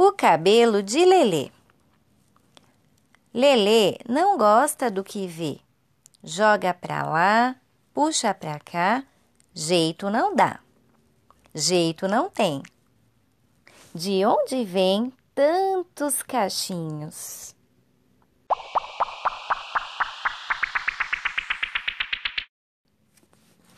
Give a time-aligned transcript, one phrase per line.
[0.00, 1.50] O cabelo de Lelê.
[3.34, 5.58] Lelê não gosta do que vê.
[6.22, 7.56] Joga pra lá,
[7.92, 9.02] puxa pra cá,
[9.52, 10.60] jeito não dá.
[11.52, 12.62] Jeito não tem.
[13.92, 17.56] De onde vem tantos cachinhos?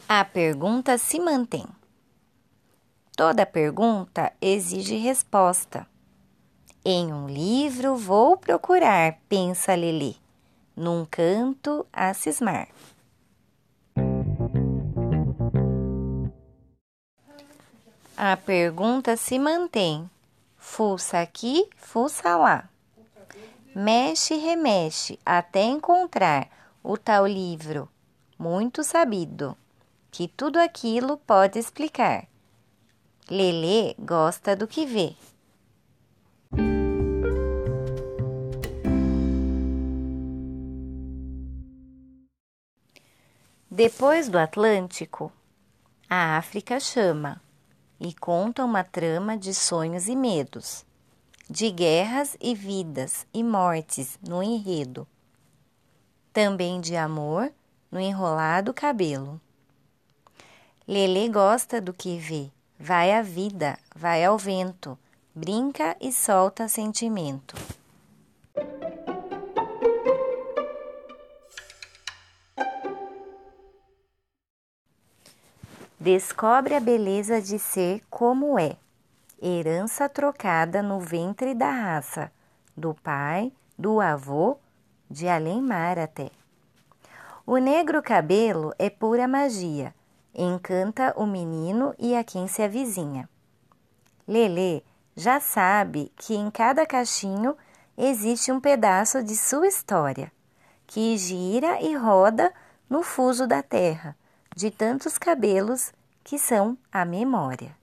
[0.07, 1.67] A pergunta se mantém.
[3.17, 5.90] Toda pergunta exige resposta.
[6.83, 10.17] Em um livro vou procurar, pensa Lili,
[10.75, 12.69] num canto a cismar.
[18.17, 20.09] A pergunta se mantém.
[20.57, 22.67] Fuça aqui, fuça lá.
[23.75, 26.49] Mexe e remexe até encontrar
[26.83, 27.89] o tal livro,
[28.39, 29.55] muito sabido,
[30.11, 32.27] que tudo aquilo pode explicar.
[33.31, 35.15] Lelê gosta do que vê.
[43.73, 45.31] Depois do Atlântico,
[46.09, 47.41] a África chama
[48.01, 50.85] e conta uma trama de sonhos e medos,
[51.49, 55.07] de guerras e vidas e mortes no enredo,
[56.33, 57.53] também de amor
[57.93, 59.41] no enrolado cabelo.
[60.85, 64.99] Lele gosta do que vê, vai à vida, vai ao vento,
[65.33, 67.55] brinca e solta sentimento.
[76.01, 78.75] Descobre a beleza de ser como é,
[79.39, 82.33] herança trocada no ventre da raça,
[82.75, 84.57] do pai, do avô,
[85.11, 86.31] de além-mar até.
[87.45, 89.95] O negro cabelo é pura magia,
[90.35, 93.29] encanta o menino e a quem se avizinha.
[94.27, 94.83] Lelê
[95.15, 97.55] já sabe que em cada cachinho
[97.95, 100.33] existe um pedaço de sua história,
[100.87, 102.51] que gira e roda
[102.89, 104.17] no fuso da terra
[104.61, 105.91] de tantos cabelos
[106.23, 107.75] que são a memória.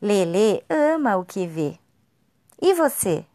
[0.00, 1.76] Lelê ama o que vê.
[2.62, 3.26] E você?